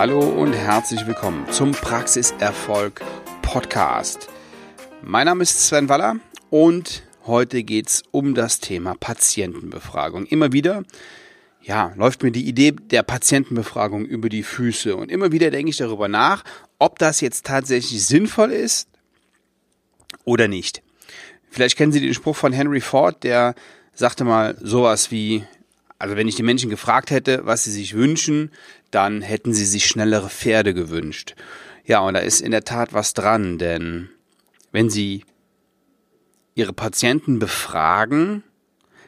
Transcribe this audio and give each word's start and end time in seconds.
Hallo 0.00 0.20
und 0.20 0.54
herzlich 0.54 1.06
willkommen 1.06 1.46
zum 1.52 1.72
Praxiserfolg 1.72 3.02
Podcast. 3.42 4.30
Mein 5.02 5.26
Name 5.26 5.42
ist 5.42 5.66
Sven 5.66 5.90
Waller 5.90 6.16
und 6.48 7.02
heute 7.26 7.62
geht 7.62 7.88
es 7.88 8.02
um 8.10 8.34
das 8.34 8.60
Thema 8.60 8.94
Patientenbefragung. 8.94 10.24
Immer 10.24 10.54
wieder, 10.54 10.84
ja, 11.60 11.92
läuft 11.96 12.22
mir 12.22 12.30
die 12.32 12.48
Idee 12.48 12.72
der 12.72 13.02
Patientenbefragung 13.02 14.06
über 14.06 14.30
die 14.30 14.42
Füße 14.42 14.96
und 14.96 15.10
immer 15.10 15.32
wieder 15.32 15.50
denke 15.50 15.68
ich 15.68 15.76
darüber 15.76 16.08
nach, 16.08 16.44
ob 16.78 16.98
das 16.98 17.20
jetzt 17.20 17.44
tatsächlich 17.44 18.06
sinnvoll 18.06 18.52
ist 18.52 18.88
oder 20.24 20.48
nicht. 20.48 20.82
Vielleicht 21.50 21.76
kennen 21.76 21.92
Sie 21.92 22.00
den 22.00 22.14
Spruch 22.14 22.36
von 22.36 22.54
Henry 22.54 22.80
Ford, 22.80 23.22
der 23.22 23.54
sagte 23.92 24.24
mal 24.24 24.56
sowas 24.62 25.10
wie, 25.10 25.44
also 26.00 26.16
wenn 26.16 26.26
ich 26.26 26.34
die 26.34 26.42
Menschen 26.42 26.70
gefragt 26.70 27.10
hätte, 27.10 27.42
was 27.44 27.64
sie 27.64 27.70
sich 27.70 27.94
wünschen, 27.94 28.50
dann 28.90 29.20
hätten 29.20 29.52
sie 29.52 29.66
sich 29.66 29.84
schnellere 29.84 30.30
Pferde 30.30 30.72
gewünscht. 30.72 31.36
Ja, 31.84 32.00
und 32.00 32.14
da 32.14 32.20
ist 32.20 32.40
in 32.40 32.52
der 32.52 32.64
Tat 32.64 32.94
was 32.94 33.12
dran, 33.12 33.58
denn 33.58 34.08
wenn 34.72 34.88
sie 34.88 35.24
ihre 36.54 36.72
Patienten 36.72 37.38
befragen, 37.38 38.42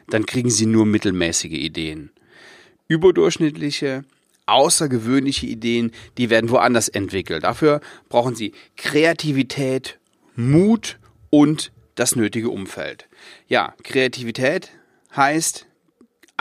dann 0.07 0.27
kriegen 0.27 0.51
sie 0.51 0.67
nur 0.67 0.85
mittelmäßige 0.85 1.53
Ideen. 1.53 2.11
Überdurchschnittliche, 2.87 4.05
außergewöhnliche 4.45 5.47
Ideen, 5.47 5.93
die 6.19 6.29
werden 6.29 6.51
woanders 6.51 6.89
entwickelt. 6.89 7.43
Dafür 7.43 7.81
brauchen 8.07 8.35
sie 8.35 8.53
Kreativität, 8.77 9.97
Mut 10.35 10.99
und 11.31 11.71
das 11.95 12.15
nötige 12.15 12.51
Umfeld. 12.51 13.07
Ja, 13.47 13.73
Kreativität 13.81 14.69
heißt 15.15 15.65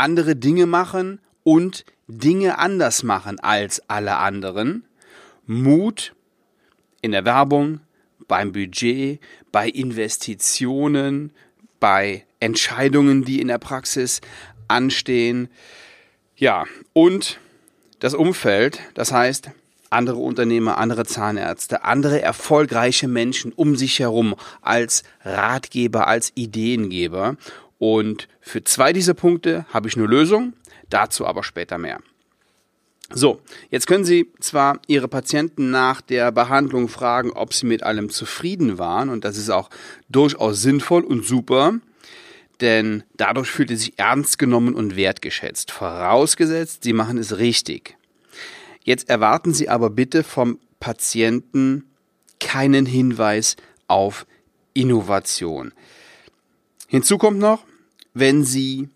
andere 0.02 0.34
Dinge 0.34 0.66
machen 0.66 1.20
und 1.44 1.84
Dinge 2.08 2.58
anders 2.58 3.04
machen 3.04 3.38
als 3.38 3.88
alle 3.88 4.16
anderen. 4.16 4.84
Mut 5.46 6.14
in 7.00 7.12
der 7.12 7.24
Werbung, 7.24 7.80
beim 8.26 8.52
Budget, 8.52 9.20
bei 9.52 9.68
Investitionen, 9.68 11.32
bei 11.78 12.24
Entscheidungen, 12.40 13.24
die 13.24 13.40
in 13.40 13.48
der 13.48 13.58
Praxis 13.58 14.20
anstehen. 14.68 15.48
Ja, 16.36 16.64
und 16.92 17.38
das 18.00 18.14
Umfeld, 18.14 18.80
das 18.94 19.12
heißt 19.12 19.50
andere 19.90 20.16
Unternehmer, 20.16 20.78
andere 20.78 21.04
Zahnärzte, 21.04 21.84
andere 21.84 22.20
erfolgreiche 22.20 23.06
Menschen 23.06 23.52
um 23.52 23.76
sich 23.76 24.00
herum 24.00 24.34
als 24.62 25.04
Ratgeber, 25.24 26.06
als 26.08 26.32
Ideengeber. 26.34 27.36
Und 27.82 28.28
für 28.40 28.62
zwei 28.62 28.92
dieser 28.92 29.12
Punkte 29.12 29.66
habe 29.72 29.88
ich 29.88 29.96
eine 29.96 30.06
Lösung, 30.06 30.52
dazu 30.88 31.26
aber 31.26 31.42
später 31.42 31.78
mehr. 31.78 31.98
So, 33.12 33.40
jetzt 33.70 33.88
können 33.88 34.04
Sie 34.04 34.30
zwar 34.38 34.80
Ihre 34.86 35.08
Patienten 35.08 35.72
nach 35.72 36.00
der 36.00 36.30
Behandlung 36.30 36.86
fragen, 36.86 37.32
ob 37.32 37.52
sie 37.52 37.66
mit 37.66 37.82
allem 37.82 38.08
zufrieden 38.08 38.78
waren, 38.78 39.08
und 39.08 39.24
das 39.24 39.36
ist 39.36 39.50
auch 39.50 39.68
durchaus 40.08 40.62
sinnvoll 40.62 41.02
und 41.02 41.24
super, 41.26 41.80
denn 42.60 43.02
dadurch 43.16 43.50
fühlt 43.50 43.72
er 43.72 43.76
sich 43.76 43.98
ernst 43.98 44.38
genommen 44.38 44.76
und 44.76 44.94
wertgeschätzt, 44.94 45.72
vorausgesetzt, 45.72 46.84
Sie 46.84 46.92
machen 46.92 47.18
es 47.18 47.38
richtig. 47.38 47.96
Jetzt 48.84 49.10
erwarten 49.10 49.52
Sie 49.52 49.68
aber 49.68 49.90
bitte 49.90 50.22
vom 50.22 50.60
Patienten 50.78 51.90
keinen 52.38 52.86
Hinweis 52.86 53.56
auf 53.88 54.24
Innovation. 54.72 55.72
Hinzu 56.86 57.18
kommt 57.18 57.40
noch, 57.40 57.64
wenn 58.14 58.44
Sie 58.44 58.88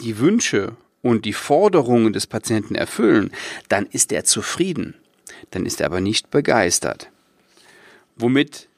die 0.00 0.18
Wünsche 0.18 0.76
und 1.02 1.24
die 1.24 1.32
Forderungen 1.32 2.12
des 2.12 2.26
Patienten 2.26 2.74
erfüllen, 2.74 3.32
dann 3.68 3.86
ist 3.86 4.12
er 4.12 4.24
zufrieden, 4.24 4.94
dann 5.50 5.66
ist 5.66 5.80
er 5.80 5.86
aber 5.86 6.00
nicht 6.00 6.30
begeistert. 6.30 7.10
Womit 8.16 8.68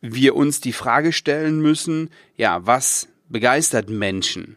wir 0.00 0.36
uns 0.36 0.60
die 0.60 0.72
Frage 0.72 1.12
stellen 1.12 1.60
müssen, 1.60 2.10
ja, 2.36 2.64
was 2.66 3.08
begeistert 3.28 3.90
Menschen? 3.90 4.56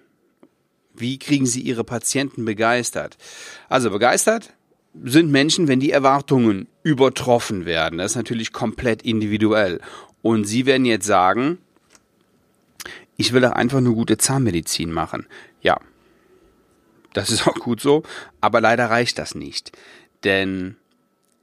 Wie 0.94 1.18
kriegen 1.20 1.46
sie 1.46 1.62
ihre 1.62 1.84
Patienten 1.84 2.46
begeistert? 2.46 3.18
Also 3.70 3.90
begeistert 3.90 4.54
sind 5.04 5.32
Menschen, 5.32 5.68
wenn 5.68 5.80
die 5.80 5.92
Erwartungen 5.92 6.68
übertroffen 6.84 7.66
werden. 7.66 7.98
Das 7.98 8.12
ist 8.12 8.18
natürlich 8.18 8.52
komplett 8.52 9.02
individuell. 9.02 9.80
Und 10.22 10.46
Sie 10.46 10.66
werden 10.66 10.86
jetzt 10.86 11.06
sagen, 11.06 11.58
ich 13.18 13.34
will 13.34 13.42
doch 13.42 13.52
einfach 13.52 13.82
nur 13.82 13.96
gute 13.96 14.18
Zahnmedizin 14.18 14.92
machen. 14.92 15.28
Ja, 15.62 15.80
das 17.14 17.30
ist 17.30 17.48
auch 17.48 17.56
gut 17.56 17.82
so, 17.82 18.04
aber 18.40 18.62
leider 18.62 18.90
reicht 18.90 19.18
das 19.18 19.36
nicht. 19.36 19.72
Denn 20.24 20.78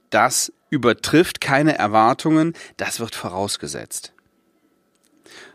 das 0.09 0.51
übertrifft 0.69 1.41
keine 1.41 1.77
Erwartungen, 1.77 2.53
das 2.77 2.99
wird 2.99 3.15
vorausgesetzt. 3.15 4.13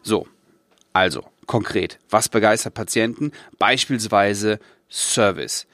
So, 0.02 0.28
also 0.92 1.24
konkret, 1.46 1.98
was 2.10 2.28
begeistert 2.28 2.74
Patienten? 2.74 3.32
Beispielsweise 3.58 4.60
Service. 4.90 5.66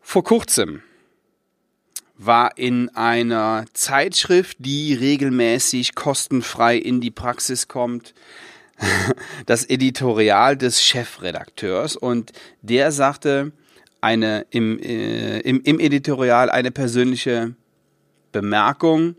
Vor 0.00 0.22
kurzem 0.22 0.82
war 2.16 2.56
in 2.56 2.94
einer 2.94 3.64
Zeitschrift, 3.72 4.56
die 4.60 4.94
regelmäßig 4.94 5.94
kostenfrei 5.94 6.76
in 6.76 7.00
die 7.00 7.10
Praxis 7.10 7.66
kommt, 7.66 8.14
das 9.46 9.68
Editorial 9.68 10.56
des 10.56 10.82
Chefredakteurs 10.82 11.96
und 11.96 12.32
der 12.62 12.92
sagte 12.92 13.52
eine 14.00 14.46
im, 14.50 14.78
äh, 14.80 15.40
im, 15.40 15.62
im 15.62 15.80
Editorial 15.80 16.50
eine 16.50 16.70
persönliche 16.70 17.54
Bemerkung. 18.32 19.16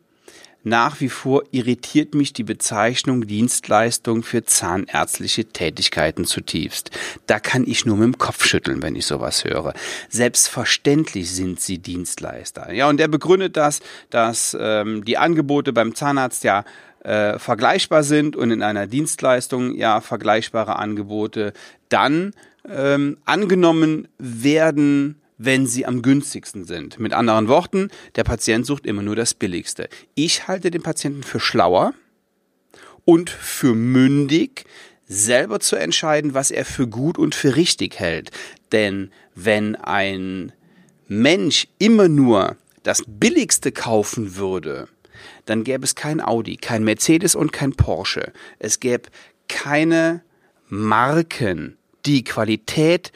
Nach 0.68 1.00
wie 1.00 1.10
vor 1.10 1.44
irritiert 1.52 2.16
mich 2.16 2.34
die 2.34 2.44
Bezeichnung 2.44 3.28
Dienstleistung 3.28 4.24
für 4.24 4.46
zahnärztliche 4.46 5.46
Tätigkeiten 5.46 6.26
zutiefst. 6.26 6.90
Da 7.28 7.40
kann 7.40 7.66
ich 7.68 7.86
nur 7.86 7.98
mit 7.98 8.06
dem 8.06 8.18
Kopf 8.18 8.46
schütteln, 8.46 8.82
wenn 8.82 8.96
ich 8.96 9.06
sowas 9.06 9.44
höre. 9.44 9.76
Selbstverständlich 10.10 11.32
sind 11.32 11.60
sie 11.60 11.78
Dienstleister. 11.78 12.74
Ja, 12.74 12.90
und 12.90 12.98
der 12.98 13.08
begründet 13.08 13.58
das, 13.58 13.80
dass 14.10 14.58
ähm, 14.60 15.06
die 15.06 15.20
Angebote 15.20 15.72
beim 15.72 15.94
Zahnarzt 15.94 16.44
ja 16.44 16.66
äh, 17.06 17.38
vergleichbar 17.38 18.04
sind 18.04 18.36
und 18.36 18.50
in 18.52 18.64
einer 18.64 18.88
Dienstleistung 18.88 19.76
ja 19.76 20.02
vergleichbare 20.02 20.78
Angebote 20.78 21.54
dann 21.90 22.34
ähm, 22.68 23.18
angenommen 23.26 24.08
werden, 24.18 25.22
wenn 25.38 25.68
sie 25.68 25.86
am 25.86 26.02
günstigsten 26.02 26.66
sind. 26.66 27.00
Mit 27.00 27.14
anderen 27.14 27.48
Worten, 27.48 27.90
der 28.16 28.24
Patient 28.24 28.66
sucht 28.66 28.86
immer 28.86 29.04
nur 29.04 29.16
das 29.16 29.34
Billigste. 29.34 29.88
Ich 30.16 30.48
halte 30.48 30.72
den 30.72 30.82
Patienten 30.82 31.24
für 31.24 31.40
schlauer 31.40 31.94
und 33.04 33.30
für 33.30 33.76
mündig, 33.76 34.66
selber 35.08 35.60
zu 35.60 35.76
entscheiden, 35.76 36.34
was 36.34 36.50
er 36.50 36.66
für 36.66 36.88
gut 36.88 37.20
und 37.20 37.36
für 37.36 37.56
richtig 37.56 38.00
hält. 38.00 38.32
Denn 38.72 39.12
wenn 39.36 39.76
ein 39.76 40.54
Mensch 41.08 41.68
immer 41.78 42.08
nur 42.08 42.56
das 42.82 43.04
Billigste 43.06 43.72
kaufen 43.72 44.36
würde, 44.36 44.88
dann 45.46 45.64
gäbe 45.64 45.84
es 45.84 45.96
kein 45.96 46.22
Audi, 46.22 46.58
kein 46.58 46.84
Mercedes 46.84 47.36
und 47.36 47.52
kein 47.52 47.74
Porsche. 47.74 48.32
Es 48.60 48.80
gäbe 48.80 49.10
keine 49.48 50.22
Marken, 50.68 51.78
die 52.06 52.24
Qualität 52.24 53.12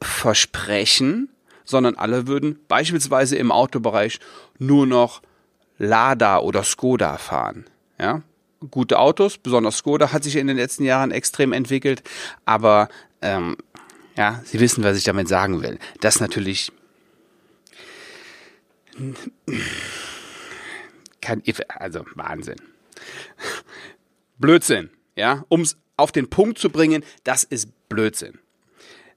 versprechen, 0.00 1.28
sondern 1.64 1.96
alle 1.96 2.26
würden 2.26 2.58
beispielsweise 2.68 3.36
im 3.36 3.52
Autobereich 3.52 4.18
nur 4.58 4.86
noch 4.86 5.22
Lada 5.78 6.38
oder 6.38 6.62
Skoda 6.64 7.16
fahren. 7.18 7.66
Ja? 7.98 8.22
Gute 8.70 8.98
Autos, 8.98 9.38
besonders 9.38 9.78
Skoda 9.78 10.12
hat 10.12 10.24
sich 10.24 10.36
in 10.36 10.46
den 10.46 10.56
letzten 10.56 10.84
Jahren 10.84 11.10
extrem 11.10 11.52
entwickelt, 11.52 12.02
aber 12.44 12.88
ähm, 13.20 13.56
ja, 14.16 14.42
Sie 14.44 14.60
wissen, 14.60 14.84
was 14.84 14.96
ich 14.96 15.04
damit 15.04 15.28
sagen 15.28 15.62
will. 15.62 15.78
Das 16.00 16.20
natürlich 16.20 16.70
kein, 21.22 21.42
also 21.68 22.04
Wahnsinn. 22.14 22.60
Blödsinn, 24.38 24.90
ja, 25.16 25.44
um 25.48 25.62
es 25.62 25.78
auf 25.96 26.12
den 26.12 26.28
Punkt 26.28 26.58
zu 26.58 26.68
bringen, 26.68 27.04
das 27.24 27.44
ist 27.44 27.70
Blödsinn. 27.88 28.38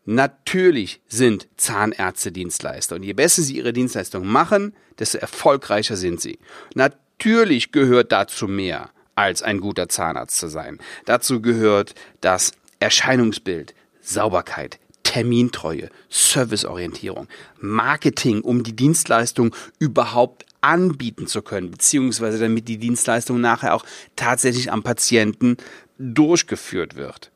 Natürlich 0.05 1.01
sind 1.07 1.47
Zahnärzte 1.57 2.31
Dienstleister 2.31 2.95
und 2.95 3.03
je 3.03 3.13
besser 3.13 3.41
sie 3.41 3.57
ihre 3.57 3.73
Dienstleistung 3.73 4.25
machen, 4.25 4.75
desto 4.99 5.17
erfolgreicher 5.17 5.95
sind 5.95 6.21
sie. 6.21 6.37
Natürlich 6.75 7.71
gehört 7.71 8.11
dazu 8.11 8.47
mehr, 8.47 8.91
als 9.15 9.41
ein 9.41 9.59
guter 9.59 9.89
Zahnarzt 9.89 10.37
zu 10.37 10.47
sein. 10.47 10.77
Dazu 11.05 11.41
gehört 11.41 11.95
das 12.21 12.51
Erscheinungsbild, 12.79 13.73
Sauberkeit, 14.01 14.79
Termintreue, 15.01 15.89
Serviceorientierung, 16.09 17.27
Marketing, 17.59 18.41
um 18.41 18.63
die 18.63 18.75
Dienstleistung 18.75 19.55
überhaupt 19.79 20.45
anbieten 20.65 21.27
zu 21.27 21.43
können, 21.43 21.69
beziehungsweise 21.69 22.39
damit 22.39 22.67
die 22.67 22.79
Dienstleistung 22.79 23.39
nachher 23.39 23.75
auch 23.75 23.85
tatsächlich 24.15 24.71
am 24.71 24.81
Patienten 24.81 25.57
durchgeführt 25.99 26.95
wird. 26.95 27.31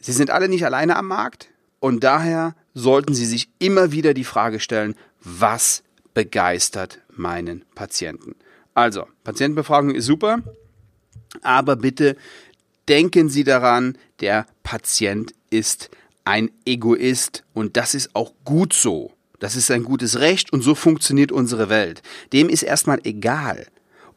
Sie 0.00 0.12
sind 0.12 0.30
alle 0.30 0.48
nicht 0.48 0.64
alleine 0.64 0.96
am 0.96 1.06
Markt 1.06 1.48
und 1.78 2.02
daher 2.02 2.56
sollten 2.74 3.14
Sie 3.14 3.24
sich 3.24 3.50
immer 3.60 3.92
wieder 3.92 4.14
die 4.14 4.24
Frage 4.24 4.58
stellen, 4.58 4.96
was 5.22 5.84
begeistert 6.12 7.00
meinen 7.08 7.64
Patienten. 7.76 8.34
Also, 8.74 9.06
Patientenbefragung 9.22 9.94
ist 9.94 10.06
super, 10.06 10.40
aber 11.42 11.76
bitte 11.76 12.16
denken 12.88 13.28
Sie 13.28 13.44
daran, 13.44 13.96
der 14.18 14.46
Patient 14.64 15.32
ist 15.50 15.90
ein 16.24 16.50
Egoist 16.64 17.44
und 17.54 17.76
das 17.76 17.94
ist 17.94 18.16
auch 18.16 18.32
gut 18.44 18.72
so. 18.72 19.12
Das 19.40 19.56
ist 19.56 19.70
ein 19.70 19.82
gutes 19.82 20.20
Recht 20.20 20.52
und 20.52 20.62
so 20.62 20.74
funktioniert 20.74 21.32
unsere 21.32 21.68
Welt. 21.68 22.02
Dem 22.32 22.48
ist 22.48 22.62
erstmal 22.62 23.00
egal, 23.04 23.66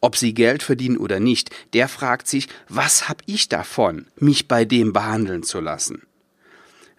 ob 0.01 0.15
sie 0.15 0.33
Geld 0.33 0.61
verdienen 0.61 0.97
oder 0.97 1.19
nicht. 1.19 1.49
Der 1.73 1.87
fragt 1.87 2.27
sich, 2.27 2.47
was 2.69 3.09
habe 3.09 3.23
ich 3.25 3.49
davon, 3.49 4.05
mich 4.17 4.47
bei 4.47 4.65
dem 4.65 4.93
behandeln 4.93 5.43
zu 5.43 5.59
lassen? 5.59 6.03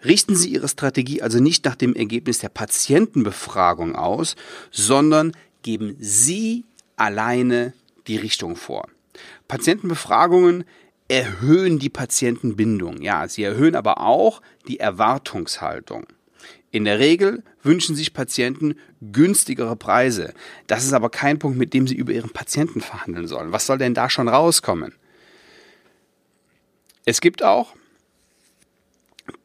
Richten 0.03 0.35
Sie 0.35 0.49
Ihre 0.49 0.67
Strategie 0.67 1.21
also 1.21 1.39
nicht 1.39 1.65
nach 1.65 1.75
dem 1.75 1.95
Ergebnis 1.95 2.39
der 2.39 2.49
Patientenbefragung 2.49 3.95
aus, 3.95 4.35
sondern 4.69 5.31
geben 5.63 5.95
Sie 5.99 6.65
alleine 6.95 7.73
die 8.07 8.17
Richtung 8.17 8.55
vor. 8.55 8.87
Patientenbefragungen 9.47 10.63
erhöhen 11.07 11.79
die 11.79 11.89
Patientenbindung. 11.89 13.01
Ja, 13.01 13.27
sie 13.27 13.43
erhöhen 13.43 13.75
aber 13.75 14.01
auch 14.01 14.41
die 14.67 14.79
Erwartungshaltung. 14.79 16.07
In 16.75 16.83
der 16.83 16.99
Regel 16.99 17.41
wünschen 17.63 17.95
sich 17.95 18.13
Patienten 18.13 18.75
günstigere 18.99 19.77
Preise. 19.77 20.33
Das 20.67 20.83
ist 20.83 20.91
aber 20.91 21.09
kein 21.09 21.39
Punkt, 21.39 21.57
mit 21.57 21.73
dem 21.73 21.87
sie 21.87 21.95
über 21.95 22.11
ihren 22.11 22.31
Patienten 22.31 22.81
verhandeln 22.81 23.29
sollen. 23.29 23.53
Was 23.53 23.65
soll 23.65 23.77
denn 23.77 23.93
da 23.93 24.09
schon 24.09 24.27
rauskommen? 24.27 24.93
Es 27.05 27.21
gibt 27.21 27.43
auch 27.43 27.77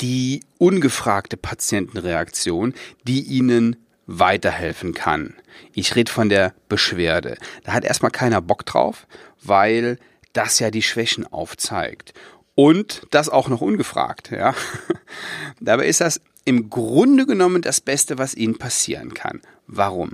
die 0.00 0.42
ungefragte 0.58 1.36
Patientenreaktion, 1.36 2.74
die 3.04 3.22
ihnen 3.22 3.76
weiterhelfen 4.06 4.92
kann. 4.92 5.36
Ich 5.72 5.94
rede 5.94 6.10
von 6.10 6.30
der 6.30 6.52
Beschwerde. 6.68 7.38
Da 7.62 7.74
hat 7.74 7.84
erstmal 7.84 8.10
keiner 8.10 8.42
Bock 8.42 8.66
drauf, 8.66 9.06
weil 9.40 10.00
das 10.32 10.58
ja 10.58 10.72
die 10.72 10.82
Schwächen 10.82 11.32
aufzeigt. 11.32 12.12
Und 12.56 13.06
das 13.12 13.28
auch 13.28 13.46
noch 13.46 13.60
ungefragt, 13.60 14.32
ja. 14.32 14.52
Dabei 15.60 15.86
ist 15.86 16.00
das 16.00 16.20
im 16.44 16.70
Grunde 16.70 17.26
genommen 17.26 17.62
das 17.62 17.80
Beste, 17.80 18.18
was 18.18 18.34
Ihnen 18.34 18.58
passieren 18.58 19.14
kann. 19.14 19.40
Warum? 19.66 20.12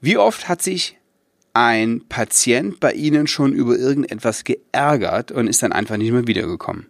Wie 0.00 0.16
oft 0.16 0.48
hat 0.48 0.62
sich 0.62 0.96
ein 1.52 2.02
Patient 2.08 2.80
bei 2.80 2.92
Ihnen 2.92 3.26
schon 3.26 3.52
über 3.52 3.76
irgendetwas 3.76 4.44
geärgert 4.44 5.32
und 5.32 5.46
ist 5.46 5.62
dann 5.62 5.72
einfach 5.72 5.96
nicht 5.96 6.12
mehr 6.12 6.26
wiedergekommen? 6.26 6.86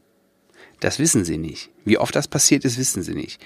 Das 0.81 0.99
wissen 0.99 1.25
Sie 1.25 1.39
nicht. 1.39 1.71
Wie 1.85 1.99
oft 1.99 2.15
das 2.17 2.29
passiert 2.29 2.65
ist, 2.65 2.79
wissen 2.79 3.03
Sie 3.03 3.15
nicht. 3.15 3.41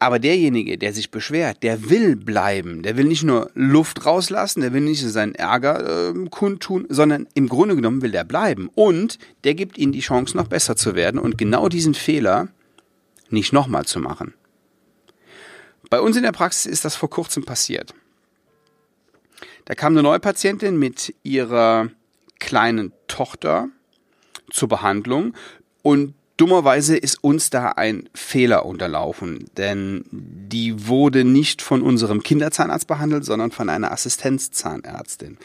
Aber 0.00 0.20
derjenige, 0.20 0.78
der 0.78 0.92
sich 0.92 1.10
beschwert, 1.10 1.62
der 1.64 1.90
will 1.90 2.14
bleiben. 2.14 2.82
Der 2.82 2.96
will 2.96 3.06
nicht 3.06 3.24
nur 3.24 3.50
Luft 3.54 4.06
rauslassen, 4.06 4.60
der 4.60 4.72
will 4.72 4.82
nicht 4.82 5.02
seinen 5.02 5.34
Ärger 5.34 6.10
äh, 6.10 6.28
kundtun, 6.30 6.86
sondern 6.88 7.26
im 7.34 7.48
Grunde 7.48 7.74
genommen 7.74 8.02
will 8.02 8.12
der 8.12 8.22
bleiben. 8.24 8.70
Und 8.74 9.18
der 9.42 9.54
gibt 9.54 9.76
ihnen 9.76 9.92
die 9.92 10.00
Chance, 10.00 10.36
noch 10.36 10.46
besser 10.46 10.76
zu 10.76 10.94
werden 10.94 11.18
und 11.18 11.36
genau 11.36 11.68
diesen 11.68 11.94
Fehler 11.94 12.48
nicht 13.30 13.52
nochmal 13.52 13.84
zu 13.84 14.00
machen. 14.00 14.34
Bei 15.90 16.00
uns 16.00 16.16
in 16.16 16.22
der 16.22 16.32
Praxis 16.32 16.66
ist 16.66 16.84
das 16.84 16.96
vor 16.96 17.10
kurzem 17.10 17.44
passiert. 17.44 17.94
Da 19.64 19.74
kam 19.74 19.92
eine 19.92 20.02
neue 20.02 20.20
Patientin 20.20 20.78
mit 20.78 21.14
ihrer 21.22 21.90
kleinen 22.38 22.92
Tochter 23.06 23.68
zur 24.50 24.68
Behandlung 24.68 25.34
und 25.82 26.14
Dummerweise 26.38 26.96
ist 26.96 27.24
uns 27.24 27.50
da 27.50 27.70
ein 27.70 28.08
Fehler 28.14 28.64
unterlaufen, 28.64 29.50
denn 29.56 30.04
die 30.12 30.86
wurde 30.86 31.24
nicht 31.24 31.62
von 31.62 31.82
unserem 31.82 32.22
Kinderzahnarzt 32.22 32.86
behandelt, 32.86 33.24
sondern 33.24 33.50
von 33.50 33.68
einer 33.68 33.90
Assistenzzahnärztin. 33.90 35.36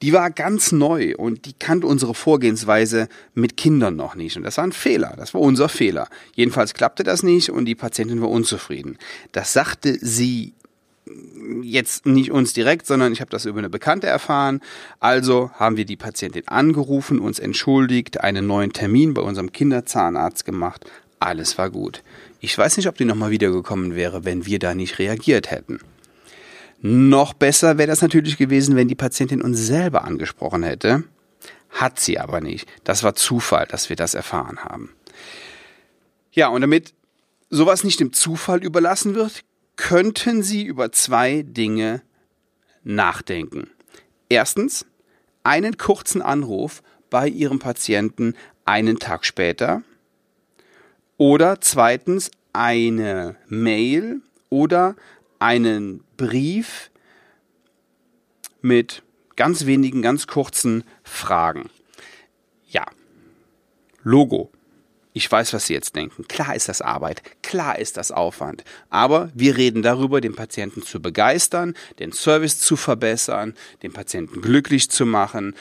Die 0.00 0.12
war 0.12 0.30
ganz 0.30 0.70
neu 0.70 1.14
und 1.16 1.44
die 1.46 1.54
kannte 1.54 1.86
unsere 1.86 2.14
Vorgehensweise 2.14 3.08
mit 3.34 3.56
Kindern 3.56 3.96
noch 3.96 4.14
nicht. 4.14 4.36
Und 4.36 4.44
das 4.44 4.56
war 4.56 4.64
ein 4.64 4.72
Fehler. 4.72 5.14
Das 5.16 5.34
war 5.34 5.40
unser 5.40 5.68
Fehler. 5.68 6.08
Jedenfalls 6.34 6.74
klappte 6.74 7.02
das 7.02 7.22
nicht 7.22 7.50
und 7.50 7.64
die 7.64 7.74
Patientin 7.74 8.22
war 8.22 8.30
unzufrieden. 8.30 8.96
Das 9.32 9.52
sagte 9.52 9.98
sie 10.00 10.54
jetzt 11.62 12.06
nicht 12.06 12.30
uns 12.30 12.52
direkt, 12.52 12.86
sondern 12.86 13.12
ich 13.12 13.20
habe 13.20 13.30
das 13.30 13.46
über 13.46 13.58
eine 13.58 13.70
Bekannte 13.70 14.06
erfahren. 14.06 14.60
Also 15.00 15.50
haben 15.54 15.76
wir 15.76 15.84
die 15.84 15.96
Patientin 15.96 16.46
angerufen, 16.46 17.18
uns 17.18 17.38
entschuldigt, 17.38 18.20
einen 18.20 18.46
neuen 18.46 18.72
Termin 18.72 19.14
bei 19.14 19.22
unserem 19.22 19.52
Kinderzahnarzt 19.52 20.44
gemacht. 20.44 20.84
Alles 21.20 21.58
war 21.58 21.70
gut. 21.70 22.02
Ich 22.40 22.56
weiß 22.56 22.76
nicht, 22.76 22.86
ob 22.86 22.96
die 22.96 23.04
nochmal 23.04 23.30
wiedergekommen 23.30 23.96
wäre, 23.96 24.24
wenn 24.24 24.46
wir 24.46 24.58
da 24.58 24.74
nicht 24.74 24.98
reagiert 24.98 25.50
hätten. 25.50 25.80
Noch 26.80 27.32
besser 27.34 27.78
wäre 27.78 27.88
das 27.88 28.02
natürlich 28.02 28.36
gewesen, 28.36 28.76
wenn 28.76 28.88
die 28.88 28.94
Patientin 28.94 29.42
uns 29.42 29.58
selber 29.58 30.04
angesprochen 30.04 30.62
hätte. 30.62 31.04
Hat 31.70 31.98
sie 31.98 32.18
aber 32.18 32.40
nicht. 32.40 32.68
Das 32.84 33.02
war 33.02 33.14
Zufall, 33.14 33.66
dass 33.66 33.88
wir 33.88 33.96
das 33.96 34.14
erfahren 34.14 34.58
haben. 34.60 34.90
Ja, 36.32 36.48
und 36.48 36.60
damit 36.60 36.94
sowas 37.50 37.84
nicht 37.84 38.00
dem 38.00 38.12
Zufall 38.12 38.62
überlassen 38.62 39.14
wird, 39.14 39.44
könnten 39.76 40.42
Sie 40.42 40.64
über 40.64 40.92
zwei 40.92 41.42
Dinge 41.42 42.02
nachdenken. 42.84 43.70
Erstens, 44.28 44.86
einen 45.42 45.78
kurzen 45.78 46.20
Anruf 46.22 46.82
bei 47.10 47.28
Ihrem 47.28 47.58
Patienten 47.58 48.34
einen 48.64 48.98
Tag 48.98 49.24
später. 49.24 49.82
Oder 51.16 51.60
zweitens, 51.60 52.30
eine 52.52 53.36
Mail 53.48 54.20
oder 54.50 54.96
einen 55.38 56.04
Brief 56.16 56.90
mit 58.60 59.02
ganz 59.36 59.66
wenigen, 59.66 60.02
ganz 60.02 60.26
kurzen 60.26 60.84
Fragen. 61.02 61.70
Ja, 62.68 62.84
Logo, 64.02 64.50
ich 65.12 65.30
weiß, 65.30 65.52
was 65.52 65.66
Sie 65.66 65.74
jetzt 65.74 65.96
denken. 65.96 66.28
Klar 66.28 66.54
ist 66.54 66.68
das 66.68 66.80
Arbeit, 66.80 67.22
klar 67.42 67.78
ist 67.78 67.96
das 67.96 68.12
Aufwand. 68.12 68.62
Aber 68.88 69.30
wir 69.34 69.56
reden 69.56 69.82
darüber, 69.82 70.20
den 70.20 70.34
Patienten 70.34 70.82
zu 70.82 71.02
begeistern, 71.02 71.74
den 71.98 72.12
Service 72.12 72.60
zu 72.60 72.76
verbessern, 72.76 73.54
den 73.82 73.92
Patienten 73.92 74.40
glücklich 74.40 74.90
zu 74.90 75.06
machen. 75.06 75.56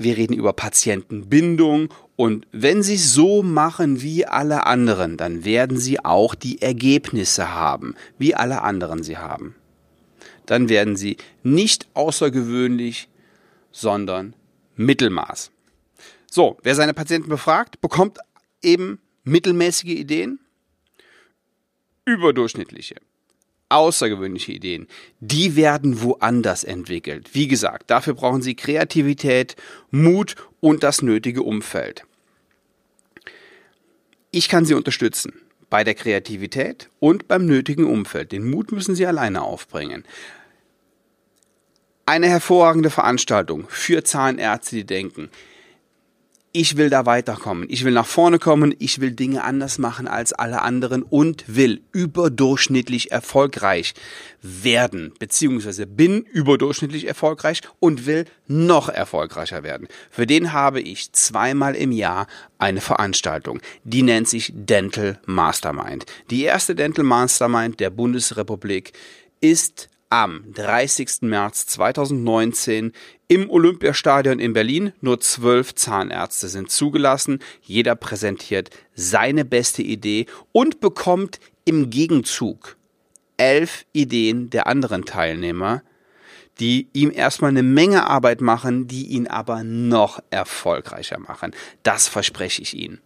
Wir 0.00 0.16
reden 0.16 0.32
über 0.32 0.54
Patientenbindung 0.54 1.92
und 2.16 2.46
wenn 2.52 2.82
Sie 2.82 2.94
es 2.94 3.12
so 3.12 3.42
machen 3.42 4.00
wie 4.00 4.24
alle 4.24 4.64
anderen, 4.64 5.18
dann 5.18 5.44
werden 5.44 5.76
Sie 5.76 6.02
auch 6.02 6.34
die 6.34 6.62
Ergebnisse 6.62 7.54
haben, 7.54 7.94
wie 8.16 8.34
alle 8.34 8.62
anderen 8.62 9.02
sie 9.02 9.18
haben. 9.18 9.56
Dann 10.46 10.70
werden 10.70 10.96
Sie 10.96 11.18
nicht 11.42 11.86
außergewöhnlich, 11.92 13.10
sondern 13.72 14.34
Mittelmaß. 14.74 15.50
So, 16.30 16.56
wer 16.62 16.74
seine 16.74 16.94
Patienten 16.94 17.28
befragt, 17.28 17.82
bekommt 17.82 18.20
eben 18.62 19.02
mittelmäßige 19.24 19.90
Ideen, 19.90 20.40
überdurchschnittliche, 22.06 22.94
außergewöhnliche 23.70 24.52
Ideen. 24.52 24.86
Die 25.20 25.56
werden 25.56 26.02
woanders 26.02 26.64
entwickelt. 26.64 27.30
Wie 27.32 27.48
gesagt, 27.48 27.90
dafür 27.90 28.14
brauchen 28.14 28.42
Sie 28.42 28.54
Kreativität, 28.54 29.56
Mut 29.90 30.36
und 30.60 30.82
das 30.82 31.02
nötige 31.02 31.42
Umfeld. 31.42 32.04
Ich 34.30 34.48
kann 34.48 34.64
Sie 34.64 34.74
unterstützen 34.74 35.32
bei 35.70 35.84
der 35.84 35.94
Kreativität 35.94 36.90
und 36.98 37.28
beim 37.28 37.46
nötigen 37.46 37.84
Umfeld. 37.84 38.32
Den 38.32 38.50
Mut 38.50 38.72
müssen 38.72 38.94
Sie 38.94 39.06
alleine 39.06 39.42
aufbringen. 39.42 40.04
Eine 42.06 42.28
hervorragende 42.28 42.90
Veranstaltung 42.90 43.66
für 43.68 44.02
Zahnärzte, 44.02 44.76
die 44.76 44.84
denken, 44.84 45.30
ich 46.52 46.76
will 46.76 46.90
da 46.90 47.06
weiterkommen. 47.06 47.66
Ich 47.68 47.84
will 47.84 47.92
nach 47.92 48.06
vorne 48.06 48.38
kommen. 48.38 48.74
Ich 48.78 49.00
will 49.00 49.12
Dinge 49.12 49.44
anders 49.44 49.78
machen 49.78 50.08
als 50.08 50.32
alle 50.32 50.62
anderen 50.62 51.02
und 51.02 51.44
will 51.46 51.82
überdurchschnittlich 51.92 53.12
erfolgreich 53.12 53.94
werden, 54.42 55.12
beziehungsweise 55.18 55.86
bin 55.86 56.22
überdurchschnittlich 56.22 57.06
erfolgreich 57.06 57.60
und 57.78 58.06
will 58.06 58.24
noch 58.48 58.88
erfolgreicher 58.88 59.62
werden. 59.62 59.86
Für 60.10 60.26
den 60.26 60.52
habe 60.52 60.80
ich 60.80 61.12
zweimal 61.12 61.76
im 61.76 61.92
Jahr 61.92 62.26
eine 62.58 62.80
Veranstaltung. 62.80 63.60
Die 63.84 64.02
nennt 64.02 64.28
sich 64.28 64.52
Dental 64.54 65.20
Mastermind. 65.26 66.06
Die 66.30 66.42
erste 66.42 66.74
Dental 66.74 67.04
Mastermind 67.04 67.78
der 67.78 67.90
Bundesrepublik 67.90 68.92
ist 69.40 69.88
am 70.10 70.44
30. 70.52 71.22
März 71.22 71.66
2019 71.66 72.92
im 73.28 73.48
Olympiastadion 73.48 74.40
in 74.40 74.52
Berlin. 74.52 74.92
Nur 75.00 75.20
zwölf 75.20 75.74
Zahnärzte 75.76 76.48
sind 76.48 76.70
zugelassen. 76.70 77.38
Jeder 77.62 77.94
präsentiert 77.94 78.70
seine 78.94 79.44
beste 79.44 79.82
Idee 79.82 80.26
und 80.52 80.80
bekommt 80.80 81.38
im 81.64 81.90
Gegenzug 81.90 82.76
elf 83.36 83.86
Ideen 83.92 84.50
der 84.50 84.66
anderen 84.66 85.04
Teilnehmer, 85.04 85.82
die 86.58 86.88
ihm 86.92 87.10
erstmal 87.14 87.50
eine 87.50 87.62
Menge 87.62 88.06
Arbeit 88.06 88.40
machen, 88.40 88.88
die 88.88 89.06
ihn 89.06 89.28
aber 89.28 89.62
noch 89.62 90.20
erfolgreicher 90.30 91.18
machen. 91.18 91.52
Das 91.82 92.08
verspreche 92.08 92.60
ich 92.60 92.74
Ihnen. 92.74 93.00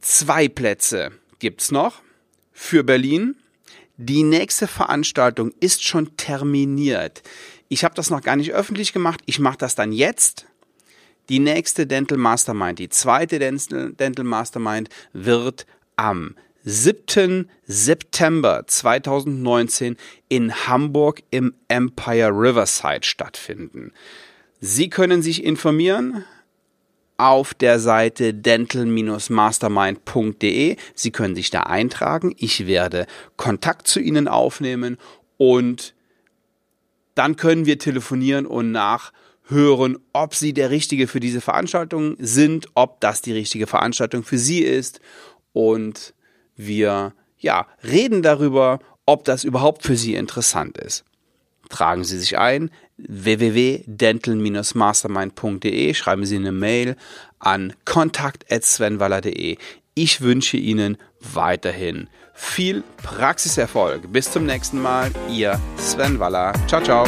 Zwei 0.00 0.48
Plätze 0.48 1.12
gibt's 1.38 1.70
noch 1.70 2.02
für 2.52 2.84
Berlin 2.84 3.34
die 3.96 4.22
nächste 4.22 4.66
Veranstaltung 4.66 5.52
ist 5.60 5.84
schon 5.84 6.16
terminiert. 6.16 7.22
Ich 7.68 7.84
habe 7.84 7.94
das 7.94 8.10
noch 8.10 8.22
gar 8.22 8.36
nicht 8.36 8.52
öffentlich 8.52 8.92
gemacht. 8.92 9.20
Ich 9.26 9.38
mache 9.38 9.58
das 9.58 9.74
dann 9.74 9.92
jetzt. 9.92 10.46
Die 11.28 11.38
nächste 11.38 11.86
Dental 11.86 12.18
Mastermind, 12.18 12.78
die 12.78 12.88
zweite 12.88 13.38
Dental 13.38 14.24
Mastermind 14.24 14.88
wird 15.12 15.66
am 15.96 16.34
7. 16.64 17.50
September 17.64 18.64
2019 18.66 19.96
in 20.28 20.54
Hamburg 20.66 21.22
im 21.30 21.54
Empire 21.68 22.30
Riverside 22.30 23.04
stattfinden. 23.04 23.92
Sie 24.60 24.88
können 24.90 25.22
sich 25.22 25.44
informieren 25.44 26.24
auf 27.16 27.54
der 27.54 27.78
Seite 27.78 28.34
dental-mastermind.de. 28.34 30.76
Sie 30.94 31.10
können 31.10 31.34
sich 31.34 31.50
da 31.50 31.60
eintragen. 31.60 32.34
Ich 32.36 32.66
werde 32.66 33.06
Kontakt 33.36 33.86
zu 33.86 34.00
Ihnen 34.00 34.28
aufnehmen 34.28 34.98
und 35.36 35.94
dann 37.14 37.36
können 37.36 37.66
wir 37.66 37.78
telefonieren 37.78 38.46
und 38.46 38.72
nachhören, 38.72 39.98
ob 40.12 40.34
Sie 40.34 40.52
der 40.52 40.70
Richtige 40.70 41.06
für 41.06 41.20
diese 41.20 41.40
Veranstaltung 41.40 42.16
sind, 42.18 42.66
ob 42.74 43.00
das 43.00 43.22
die 43.22 43.32
richtige 43.32 43.66
Veranstaltung 43.66 44.24
für 44.24 44.38
Sie 44.38 44.60
ist 44.60 45.00
und 45.52 46.14
wir 46.56 47.14
ja, 47.38 47.66
reden 47.82 48.22
darüber, 48.22 48.78
ob 49.04 49.24
das 49.24 49.44
überhaupt 49.44 49.82
für 49.82 49.96
Sie 49.96 50.14
interessant 50.14 50.78
ist. 50.78 51.04
Tragen 51.68 52.04
Sie 52.04 52.18
sich 52.18 52.38
ein 52.38 52.70
www.dental-mastermind.de, 53.08 55.94
schreiben 55.94 56.24
Sie 56.24 56.36
eine 56.36 56.52
Mail 56.52 56.96
an 57.38 57.72
kontakt@svenwaller.de. 57.84 59.56
Ich 59.94 60.20
wünsche 60.20 60.56
Ihnen 60.56 60.96
weiterhin 61.20 62.08
viel 62.34 62.82
Praxiserfolg. 63.02 64.12
Bis 64.12 64.30
zum 64.30 64.46
nächsten 64.46 64.80
Mal, 64.80 65.10
Ihr 65.30 65.60
Sven 65.76 66.18
Waller. 66.18 66.52
Ciao, 66.66 66.82
ciao. 66.82 67.04